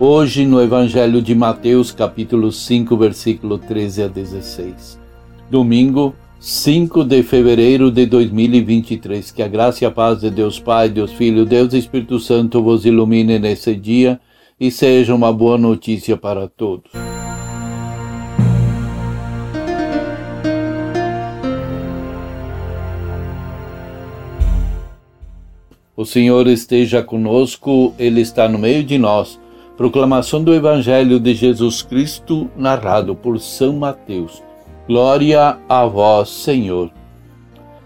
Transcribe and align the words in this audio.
Hoje 0.00 0.44
no 0.46 0.60
Evangelho 0.60 1.20
de 1.22 1.34
Mateus, 1.34 1.92
capítulo 1.92 2.50
5, 2.50 2.96
versículo 2.96 3.58
13 3.58 4.04
a 4.04 4.08
16. 4.08 4.98
Domingo, 5.50 6.14
5 6.40 7.04
de 7.04 7.22
fevereiro 7.22 7.90
de 7.90 8.06
2023. 8.06 9.30
Que 9.30 9.42
a 9.42 9.48
graça 9.48 9.84
e 9.84 9.86
a 9.86 9.90
paz 9.90 10.20
de 10.20 10.30
Deus 10.30 10.58
Pai, 10.58 10.88
Deus 10.88 11.12
Filho, 11.12 11.44
Deus 11.44 11.72
Espírito 11.74 12.18
Santo 12.18 12.62
vos 12.62 12.84
ilumine 12.84 13.38
nesse 13.38 13.76
dia 13.76 14.18
e 14.58 14.70
seja 14.70 15.14
uma 15.14 15.32
boa 15.32 15.58
notícia 15.58 16.16
para 16.16 16.48
todos. 16.48 16.90
O 25.94 26.04
Senhor 26.04 26.48
esteja 26.48 27.02
conosco, 27.02 27.94
Ele 27.98 28.22
está 28.22 28.48
no 28.48 28.58
meio 28.58 28.82
de 28.82 28.98
nós. 28.98 29.38
Proclamação 29.76 30.44
do 30.44 30.52
Evangelho 30.52 31.18
de 31.18 31.34
Jesus 31.34 31.80
Cristo, 31.80 32.50
narrado 32.56 33.14
por 33.14 33.40
São 33.40 33.72
Mateus. 33.72 34.42
Glória 34.86 35.58
a 35.66 35.86
vós, 35.86 36.28
Senhor. 36.28 36.90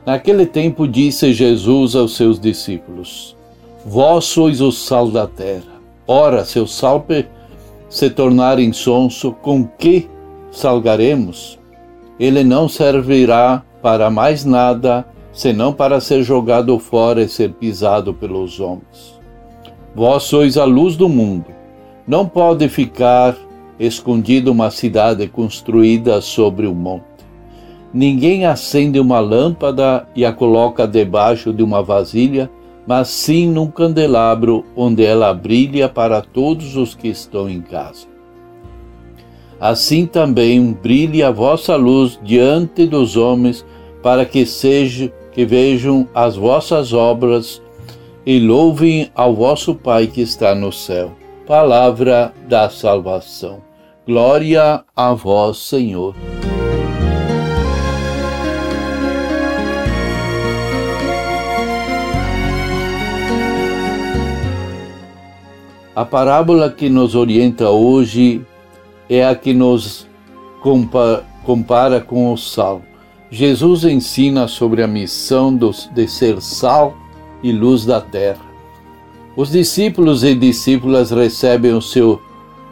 Naquele 0.05 0.47
tempo 0.47 0.89
disse 0.89 1.33
Jesus 1.33 1.95
aos 1.95 2.17
seus 2.17 2.41
discípulos: 2.41 3.37
Vós 3.84 4.25
sois 4.25 4.61
o 4.61 4.73
sal 4.73 5.11
da 5.11 5.28
terra. 5.28 5.81
Ora, 6.09 6.45
se 6.45 6.59
o 6.59 6.67
sal 6.67 7.05
se 7.89 8.11
tornar 8.11 8.59
insonso, 8.59 9.33
com 9.43 9.65
que 9.65 10.09
salgaremos? 10.50 11.59
Ele 12.19 12.43
não 12.43 12.69
servirá 12.69 13.62
para 13.81 14.11
mais 14.11 14.45
nada, 14.45 15.06
senão 15.33 15.73
para 15.73 16.00
ser 16.00 16.23
jogado 16.25 16.78
fora 16.78 17.23
e 17.23 17.28
ser 17.28 17.53
pisado 17.53 18.12
pelos 18.12 18.59
homens. 18.59 19.21
Vós 19.95 20.25
sois 20.25 20.56
a 20.56 20.65
luz 20.65 20.97
do 20.97 21.09
mundo. 21.09 21.56
Não 22.07 22.25
pode 22.25 22.69
ficar 22.69 23.37
escondida 23.81 24.49
uma 24.49 24.71
cidade 24.71 25.27
construída 25.27 26.21
sobre 26.21 26.69
um 26.69 26.75
monte. 26.75 27.05
Ninguém 27.93 28.47
acende 28.47 29.01
uma 29.01 29.19
lâmpada 29.19 30.07
e 30.15 30.25
a 30.25 30.33
coloca 30.33 30.87
debaixo 30.87 31.53
de 31.53 31.65
uma 31.65 31.83
vasilha, 31.83 32.49
mas 32.87 33.09
sim 33.09 33.49
num 33.49 33.67
candelabro 33.67 34.65
onde 34.77 35.05
ela 35.05 35.34
brilha 35.34 35.89
para 35.89 36.23
todos 36.23 36.77
os 36.77 36.95
que 36.95 37.09
estão 37.09 37.51
em 37.51 37.61
casa. 37.61 38.07
Assim 39.59 40.07
também 40.07 40.73
brilhe 40.81 41.25
a 41.25 41.33
vossa 41.33 41.75
luz 41.75 42.21
diante 42.23 42.87
dos 42.87 43.17
homens, 43.17 43.67
para 44.01 44.25
que 44.25 44.47
seja 44.47 45.12
que 45.33 45.45
vejam 45.45 46.07
as 46.15 46.37
vossas 46.37 46.93
obras 46.93 47.61
e 48.25 48.39
louvem 48.39 49.11
ao 49.12 49.34
vosso 49.34 49.75
Pai 49.75 50.07
que 50.07 50.21
está 50.21 50.55
no 50.55 50.71
céu 50.71 51.11
palavra 51.47 52.33
da 52.48 52.69
salvação. 52.69 53.62
Glória 54.05 54.84
a 54.97 55.14
vós, 55.14 55.59
Senhor. 55.59 56.15
A 65.94 66.04
parábola 66.04 66.69
que 66.69 66.91
nos 66.91 67.15
orienta 67.15 67.71
hoje 67.71 68.44
é 69.09 69.25
a 69.25 69.34
que 69.34 69.54
nos 69.54 70.06
compara 71.44 72.00
com 72.00 72.32
o 72.32 72.37
sal. 72.37 72.82
Jesus 73.31 73.84
ensina 73.84 74.48
sobre 74.48 74.82
a 74.82 74.87
missão 74.88 75.56
de 75.56 76.09
ser 76.09 76.42
sal 76.42 76.94
e 77.42 77.53
luz 77.53 77.87
da 77.87 78.00
terra. 78.00 78.46
Os 79.36 79.50
discípulos 79.50 80.24
e 80.24 80.34
discípulas 80.34 81.10
recebem 81.10 81.74
o 81.74 81.82
seu 81.82 82.22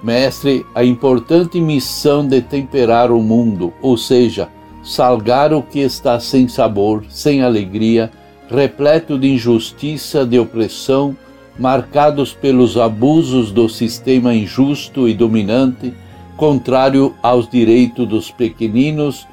mestre 0.02 0.64
a 0.75 0.82
importante 0.82 1.60
missão 1.60 2.26
de 2.26 2.41
temperar 2.41 3.12
o 3.12 3.22
mundo, 3.22 3.70
ou 3.82 3.98
seja, 3.98 4.48
salgar 4.82 5.52
o 5.52 5.62
que 5.62 5.80
está 5.80 6.19
sem 6.19 6.48
sabor, 6.48 7.04
sem 7.10 7.42
alegria, 7.42 8.10
repleto 8.48 9.19
de 9.19 9.28
injustiça, 9.28 10.25
de 10.25 10.38
opressão, 10.38 11.14
marcados 11.58 12.32
pelos 12.32 12.78
abusos 12.78 13.52
do 13.52 13.69
sistema 13.69 14.34
injusto 14.34 15.06
e 15.06 15.12
dominante, 15.12 15.92
contrário 16.34 17.14
aos 17.22 17.46
direitos 17.46 18.08
dos 18.08 18.31
pequeninos 18.31 19.26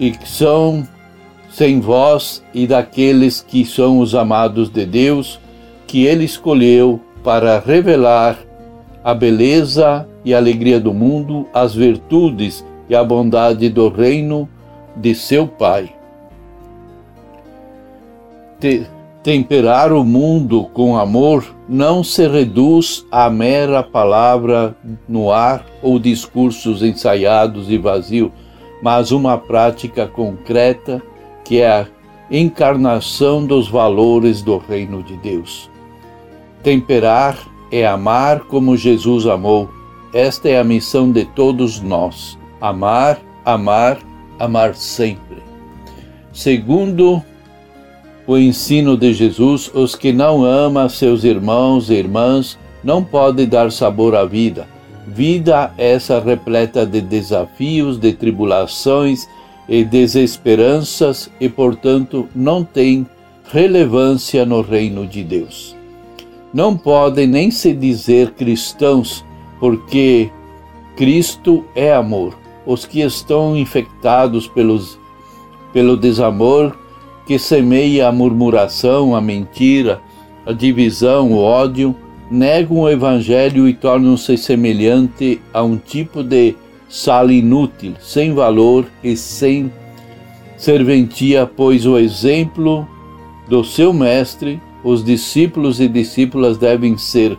e 0.00 0.10
que 0.10 0.28
são 0.28 0.88
sem 1.50 1.80
voz 1.80 2.42
e 2.54 2.66
daqueles 2.66 3.42
que 3.42 3.64
são 3.64 3.98
os 3.98 4.14
amados 4.14 4.70
de 4.70 4.86
Deus 4.86 5.38
que 5.86 6.06
ele 6.06 6.24
escolheu 6.24 7.00
para 7.22 7.58
revelar 7.58 8.38
a 9.02 9.14
beleza 9.14 10.08
e 10.24 10.34
a 10.34 10.38
alegria 10.38 10.80
do 10.80 10.92
mundo, 10.92 11.46
as 11.52 11.74
virtudes 11.74 12.64
e 12.88 12.94
a 12.94 13.04
bondade 13.04 13.68
do 13.68 13.88
reino 13.88 14.48
de 14.96 15.14
seu 15.14 15.46
Pai. 15.46 15.94
Te 18.58 18.86
temperar 19.22 19.90
o 19.92 20.04
mundo 20.04 20.64
com 20.74 20.98
amor 20.98 21.54
não 21.66 22.04
se 22.04 22.28
reduz 22.28 23.06
à 23.10 23.30
mera 23.30 23.82
palavra 23.82 24.76
no 25.08 25.32
ar 25.32 25.64
ou 25.82 25.98
discursos 25.98 26.82
ensaiados 26.82 27.70
e 27.70 27.78
vazios, 27.78 28.30
mas 28.82 29.12
uma 29.12 29.38
prática 29.38 30.06
concreta 30.06 31.02
que 31.42 31.60
é 31.60 31.70
a 31.70 31.86
encarnação 32.30 33.46
dos 33.46 33.68
valores 33.68 34.42
do 34.42 34.58
reino 34.58 35.02
de 35.02 35.16
Deus. 35.16 35.70
Temperar 36.64 37.36
é 37.70 37.86
amar 37.86 38.40
como 38.44 38.74
Jesus 38.74 39.26
amou. 39.26 39.68
Esta 40.14 40.48
é 40.48 40.58
a 40.58 40.64
missão 40.64 41.12
de 41.12 41.26
todos 41.26 41.78
nós: 41.78 42.38
amar, 42.58 43.20
amar, 43.44 43.98
amar 44.38 44.74
sempre. 44.74 45.42
Segundo 46.32 47.22
o 48.26 48.38
ensino 48.38 48.96
de 48.96 49.12
Jesus, 49.12 49.70
os 49.74 49.94
que 49.94 50.10
não 50.10 50.42
amam 50.42 50.88
seus 50.88 51.22
irmãos 51.22 51.90
e 51.90 51.94
irmãs 51.96 52.58
não 52.82 53.04
podem 53.04 53.46
dar 53.46 53.70
sabor 53.70 54.16
à 54.16 54.24
vida. 54.24 54.66
Vida 55.06 55.70
essa 55.76 56.18
repleta 56.18 56.86
de 56.86 57.02
desafios, 57.02 57.98
de 57.98 58.14
tribulações 58.14 59.28
e 59.68 59.84
desesperanças 59.84 61.30
e, 61.38 61.46
portanto, 61.46 62.26
não 62.34 62.64
tem 62.64 63.06
relevância 63.52 64.46
no 64.46 64.62
reino 64.62 65.06
de 65.06 65.22
Deus 65.22 65.83
não 66.54 66.76
podem 66.76 67.26
nem 67.26 67.50
se 67.50 67.72
dizer 67.72 68.30
cristãos, 68.30 69.24
porque 69.58 70.30
Cristo 70.96 71.64
é 71.74 71.92
amor. 71.92 72.38
Os 72.64 72.86
que 72.86 73.00
estão 73.00 73.56
infectados 73.56 74.46
pelos, 74.46 74.98
pelo 75.72 75.96
desamor, 75.96 76.76
que 77.26 77.40
semeia 77.40 78.08
a 78.08 78.12
murmuração, 78.12 79.16
a 79.16 79.20
mentira, 79.20 80.00
a 80.46 80.52
divisão, 80.52 81.32
o 81.32 81.38
ódio, 81.38 81.94
negam 82.30 82.78
o 82.78 82.88
Evangelho 82.88 83.68
e 83.68 83.74
tornam-se 83.74 84.36
semelhante 84.38 85.42
a 85.52 85.62
um 85.62 85.76
tipo 85.76 86.22
de 86.22 86.54
sal 86.88 87.30
inútil, 87.30 87.94
sem 87.98 88.32
valor 88.32 88.86
e 89.02 89.16
sem 89.16 89.72
serventia, 90.56 91.46
pois 91.46 91.84
o 91.84 91.98
exemplo 91.98 92.86
do 93.48 93.64
seu 93.64 93.92
mestre 93.92 94.60
os 94.84 95.02
discípulos 95.02 95.80
e 95.80 95.88
discípulas 95.88 96.58
devem 96.58 96.96
ser 96.98 97.38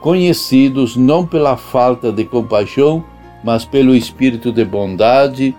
conhecidos 0.00 0.96
não 0.96 1.26
pela 1.26 1.56
falta 1.56 2.10
de 2.10 2.24
compaixão, 2.24 3.04
mas 3.44 3.64
pelo 3.64 3.94
espírito 3.94 4.50
de 4.50 4.64
bondade, 4.64 5.54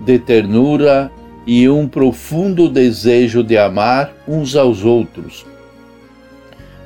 de 0.00 0.18
ternura 0.18 1.10
e 1.46 1.68
um 1.68 1.86
profundo 1.88 2.68
desejo 2.68 3.42
de 3.42 3.56
amar 3.56 4.12
uns 4.26 4.56
aos 4.56 4.84
outros. 4.84 5.46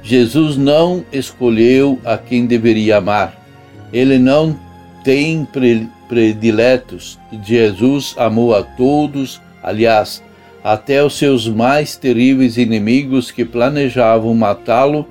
Jesus 0.03 0.57
não 0.57 1.05
escolheu 1.13 1.99
a 2.05 2.17
quem 2.17 2.47
deveria 2.47 2.99
amar. 2.99 3.37
Ele 3.93 4.19
não 4.19 4.57
tem 5.03 5.47
prediletos. 6.09 7.19
Jesus 7.43 8.15
amou 8.17 8.55
a 8.55 8.63
todos, 8.63 9.41
aliás, 9.63 10.23
até 10.67 11.01
os 11.05 11.17
seus 11.17 11.47
mais 11.49 11.95
terríveis 11.95 12.57
inimigos 12.57 13.31
que 13.31 13.45
planejavam 13.45 14.35
matá-lo 14.35 15.07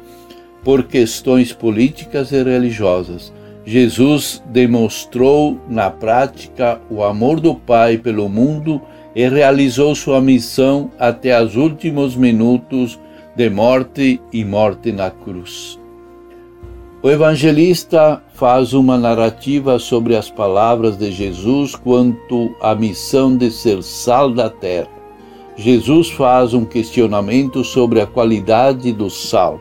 por 0.65 0.83
questões 0.83 1.53
políticas 1.53 2.33
e 2.33 2.43
religiosas. 2.43 3.31
Jesus 3.65 4.43
demonstrou 4.47 5.57
na 5.69 5.89
prática 5.89 6.81
o 6.89 7.01
amor 7.01 7.39
do 7.39 7.55
Pai 7.55 7.97
pelo 7.97 8.27
mundo 8.27 8.81
e 9.15 9.29
realizou 9.29 9.95
sua 9.95 10.19
missão 10.19 10.91
até 10.99 11.41
os 11.41 11.55
últimos 11.55 12.17
minutos 12.17 12.99
de 13.33 13.49
morte 13.49 14.19
e 14.33 14.43
morte 14.43 14.91
na 14.91 15.09
cruz. 15.09 15.79
O 17.01 17.09
evangelista 17.09 18.21
faz 18.33 18.73
uma 18.73 18.97
narrativa 18.97 19.79
sobre 19.79 20.17
as 20.17 20.29
palavras 20.29 20.97
de 20.97 21.13
Jesus 21.13 21.77
quanto 21.77 22.53
à 22.59 22.75
missão 22.75 23.37
de 23.37 23.49
ser 23.49 23.81
sal 23.81 24.33
da 24.33 24.49
terra. 24.49 24.94
Jesus 25.55 26.09
faz 26.11 26.53
um 26.53 26.65
questionamento 26.65 27.63
sobre 27.63 28.01
a 28.01 28.07
qualidade 28.07 28.91
do 28.91 29.09
sal 29.09 29.59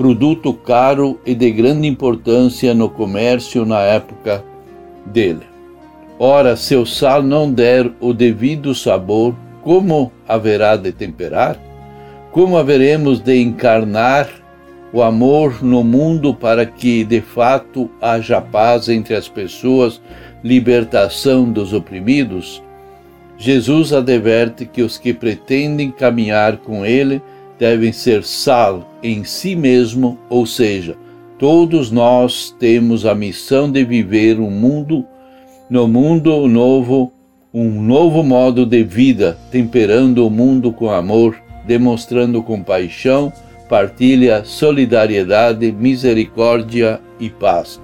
produto 0.00 0.54
caro 0.54 1.20
e 1.26 1.34
de 1.34 1.50
grande 1.50 1.86
importância 1.86 2.72
no 2.72 2.88
comércio 2.88 3.66
na 3.66 3.80
época 3.80 4.42
dele. 5.04 5.42
Ora, 6.18 6.56
se 6.56 6.74
o 6.74 6.86
sal 6.86 7.22
não 7.22 7.52
der 7.52 7.92
o 8.00 8.14
devido 8.14 8.74
sabor, 8.74 9.34
como 9.62 10.10
haverá 10.26 10.74
de 10.74 10.90
temperar? 10.90 11.58
Como 12.32 12.56
haveremos 12.56 13.20
de 13.20 13.42
encarnar 13.42 14.30
o 14.90 15.02
amor 15.02 15.62
no 15.62 15.84
mundo 15.84 16.34
para 16.34 16.64
que 16.64 17.04
de 17.04 17.20
fato 17.20 17.90
haja 18.00 18.40
paz 18.40 18.88
entre 18.88 19.14
as 19.14 19.28
pessoas, 19.28 20.00
libertação 20.42 21.44
dos 21.44 21.74
oprimidos? 21.74 22.62
Jesus 23.40 23.90
adverte 23.90 24.66
que 24.66 24.82
os 24.82 24.98
que 24.98 25.14
pretendem 25.14 25.90
caminhar 25.90 26.58
com 26.58 26.84
ele 26.84 27.22
devem 27.58 27.90
ser 27.90 28.22
sal 28.22 28.86
em 29.02 29.24
si 29.24 29.56
mesmo, 29.56 30.18
ou 30.28 30.44
seja, 30.44 30.94
todos 31.38 31.90
nós 31.90 32.54
temos 32.60 33.06
a 33.06 33.14
missão 33.14 33.72
de 33.72 33.82
viver 33.82 34.38
um 34.38 34.50
mundo, 34.50 35.06
no 35.70 35.88
mundo 35.88 36.46
novo, 36.46 37.10
um 37.52 37.80
novo 37.80 38.22
modo 38.22 38.66
de 38.66 38.84
vida, 38.84 39.38
temperando 39.50 40.26
o 40.26 40.30
mundo 40.30 40.70
com 40.70 40.90
amor, 40.90 41.34
demonstrando 41.66 42.42
compaixão, 42.42 43.32
partilha, 43.70 44.44
solidariedade, 44.44 45.72
misericórdia 45.72 47.00
e 47.18 47.30
paz. 47.30 47.80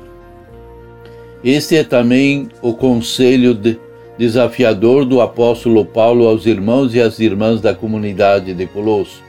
Este 1.43 1.77
é 1.77 1.85
também 1.85 2.49
o 2.61 2.75
conselho 2.75 3.55
de, 3.55 3.79
desafiador 4.19 5.05
do 5.05 5.21
apóstolo 5.21 5.85
Paulo 5.85 6.27
aos 6.27 6.47
irmãos 6.47 6.95
e 6.95 7.01
às 7.01 7.19
irmãs 7.19 7.61
da 7.61 7.75
comunidade 7.75 8.55
de 8.55 8.67
Colosso. 8.67 9.23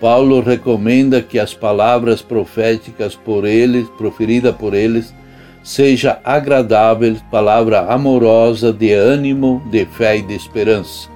Paulo 0.00 0.40
recomenda 0.40 1.20
que 1.20 1.38
as 1.38 1.52
palavras 1.52 2.22
proféticas 2.22 3.14
por 3.14 3.44
eles, 3.44 3.86
proferida 3.98 4.50
por 4.52 4.72
eles, 4.72 5.14
seja 5.62 6.18
agradável, 6.24 7.16
palavra 7.30 7.80
amorosa 7.80 8.72
de 8.72 8.92
ânimo, 8.92 9.62
de 9.70 9.84
fé 9.84 10.16
e 10.16 10.22
de 10.22 10.34
esperança. 10.34 11.08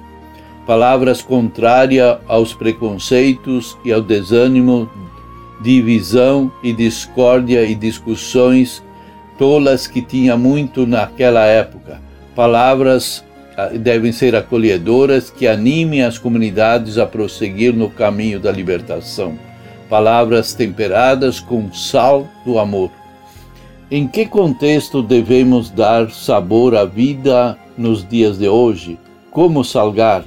Palavras 0.67 1.23
contrárias 1.23 2.19
aos 2.29 2.53
preconceitos 2.53 3.77
e 3.85 3.93
ao 3.93 4.03
desânimo, 4.03 4.89
divisão 5.63 6.53
e 6.63 6.73
discórdia 6.73 7.65
e 7.65 7.75
discussões 7.75 8.83
tolas 9.39 9.87
que 9.87 10.03
tinha 10.03 10.37
muito 10.37 10.87
naquela 10.87 11.45
época. 11.47 12.04
Palavras 12.35 13.25
devem 13.81 14.11
ser 14.11 14.35
acolhedoras 14.35 15.31
que 15.31 15.47
animem 15.47 16.03
as 16.03 16.19
comunidades 16.19 16.99
a 16.99 17.07
prosseguir 17.07 17.73
no 17.73 17.89
caminho 17.89 18.41
da 18.41 18.51
libertação. 18.51 19.39
Palavras 19.89 20.55
temperadas 20.55 21.39
com 21.39 21.73
sal 21.73 22.27
do 22.45 22.59
amor. 22.59 22.91
Em 23.91 24.09
que 24.09 24.27
contexto 24.27 25.03
devemos 25.03 25.71
dar 25.71 26.11
sabor 26.11 26.75
à 26.75 26.85
vida 26.85 27.57
nos 27.79 28.07
dias 28.07 28.39
de 28.39 28.49
hoje? 28.49 28.99
Como 29.31 29.63
salgar? 29.63 30.25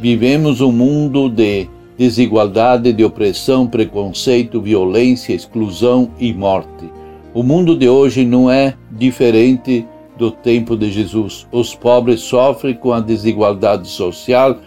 Vivemos 0.00 0.60
um 0.60 0.72
mundo 0.72 1.28
de 1.28 1.68
desigualdade, 1.98 2.92
de 2.92 3.04
opressão, 3.04 3.66
preconceito, 3.66 4.60
violência, 4.60 5.34
exclusão 5.34 6.10
e 6.18 6.32
morte. 6.32 6.90
O 7.34 7.42
mundo 7.42 7.76
de 7.76 7.88
hoje 7.88 8.24
não 8.24 8.50
é 8.50 8.74
diferente 8.90 9.86
do 10.16 10.30
tempo 10.30 10.76
de 10.76 10.90
Jesus. 10.90 11.46
Os 11.52 11.74
pobres 11.74 12.20
sofrem 12.20 12.74
com 12.74 12.92
a 12.92 13.00
desigualdade 13.00 13.88
social 13.88 14.58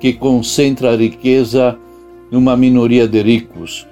que 0.00 0.12
concentra 0.12 0.92
a 0.92 0.96
riqueza 0.96 1.78
numa 2.30 2.56
minoria 2.56 3.06
de 3.06 3.22
ricos. 3.22 3.86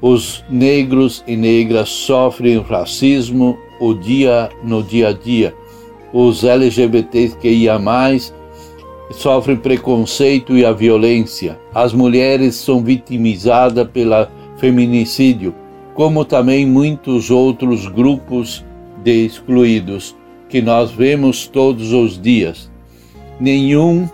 Os 0.00 0.44
negros 0.50 1.24
e 1.26 1.36
negras 1.36 1.88
sofrem 1.88 2.60
racismo 2.60 3.56
o 3.80 3.94
dia 3.94 4.50
no 4.62 4.82
dia 4.82 5.08
a 5.08 5.12
dia. 5.12 5.54
Os 6.12 6.44
LGBTs 6.44 7.36
que 7.38 7.48
ia 7.48 7.78
mais 7.78 8.34
sofrem 9.10 9.56
preconceito 9.56 10.56
e 10.56 10.64
a 10.64 10.72
violência. 10.72 11.58
As 11.74 11.92
mulheres 11.92 12.54
são 12.56 12.82
vitimizadas 12.82 13.88
pelo 13.88 14.26
feminicídio, 14.56 15.54
como 15.94 16.24
também 16.24 16.66
muitos 16.66 17.30
outros 17.30 17.86
grupos 17.86 18.64
de 19.02 19.26
excluídos 19.26 20.14
que 20.48 20.62
nós 20.62 20.90
vemos 20.90 21.46
todos 21.46 21.92
os 21.92 22.20
dias. 22.20 22.70
Nenhum 23.40 24.08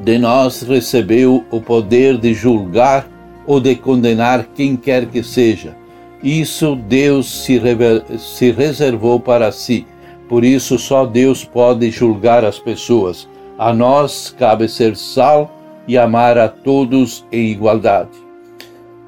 de 0.00 0.18
nós 0.18 0.62
recebeu 0.62 1.44
o 1.50 1.60
poder 1.60 2.16
de 2.16 2.32
julgar 2.32 3.06
ou 3.46 3.60
de 3.60 3.74
condenar 3.74 4.48
quem 4.54 4.76
quer 4.76 5.06
que 5.06 5.22
seja. 5.22 5.76
Isso 6.22 6.76
Deus 6.76 7.44
se, 7.44 7.60
se 8.18 8.50
reservou 8.50 9.18
para 9.18 9.50
si. 9.52 9.86
Por 10.28 10.44
isso, 10.44 10.78
só 10.78 11.04
Deus 11.04 11.44
pode 11.44 11.90
julgar 11.90 12.44
as 12.44 12.58
pessoas. 12.58 13.28
A 13.58 13.74
nós 13.74 14.34
cabe 14.38 14.68
ser 14.68 14.96
sal 14.96 15.50
e 15.88 15.98
amar 15.98 16.38
a 16.38 16.48
todos 16.48 17.24
em 17.32 17.50
igualdade. 17.50 18.10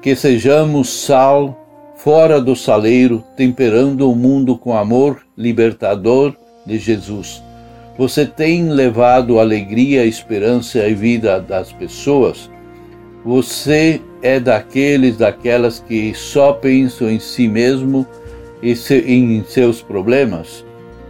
Que 0.01 0.15
sejamos 0.15 0.89
sal 0.89 1.62
fora 2.03 2.41
do 2.41 2.53
saleiro, 2.53 3.23
temperando 3.37 4.11
o 4.11 4.13
mundo 4.13 4.57
com 4.57 4.75
amor 4.75 5.21
libertador 5.37 6.35
de 6.65 6.77
Jesus. 6.77 7.41
Você 7.97 8.25
tem 8.25 8.67
levado 8.67 9.39
alegria, 9.39 10.03
esperança 10.03 10.85
e 10.85 10.93
vida 10.93 11.39
das 11.39 11.71
pessoas? 11.71 12.49
Você 13.23 14.01
é 14.21 14.37
daqueles, 14.37 15.15
daquelas 15.15 15.79
que 15.79 16.13
só 16.13 16.51
pensam 16.51 17.09
em 17.09 17.19
si 17.19 17.47
mesmo 17.47 18.05
e 18.61 18.73
em 19.05 19.41
seus 19.45 19.81
problemas? 19.81 20.65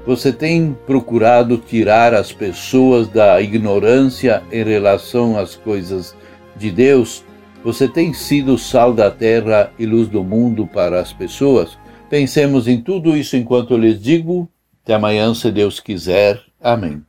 Você 0.05 0.31
tem 0.31 0.77
procurado 0.85 1.57
tirar 1.57 2.13
as 2.13 2.31
pessoas 2.31 3.07
da 3.07 3.41
ignorância 3.41 4.43
em 4.51 4.63
relação 4.63 5.39
às 5.39 5.55
coisas 5.55 6.15
de 6.55 6.69
Deus? 6.69 7.23
Você 7.63 7.87
tem 7.87 8.13
sido 8.13 8.57
sal 8.57 8.93
da 8.93 9.09
terra 9.09 9.71
e 9.79 9.85
luz 9.85 10.07
do 10.09 10.23
mundo 10.23 10.67
para 10.67 10.99
as 10.99 11.13
pessoas? 11.13 11.77
Pensemos 12.09 12.67
em 12.67 12.81
tudo 12.81 13.15
isso 13.15 13.37
enquanto 13.37 13.77
lhes 13.77 14.01
digo 14.01 14.49
até 14.83 14.95
amanhã, 14.95 15.33
se 15.33 15.49
Deus 15.49 15.79
quiser. 15.79 16.41
Amém. 16.61 17.01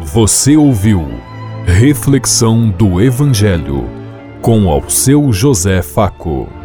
Você 0.00 0.56
ouviu 0.56 1.06
Reflexão 1.64 2.68
do 2.68 3.00
Evangelho 3.00 3.88
com 4.42 4.68
ao 4.68 4.90
seu 4.90 5.32
José 5.32 5.80
Faco. 5.80 6.61